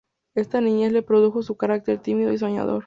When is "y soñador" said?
2.33-2.79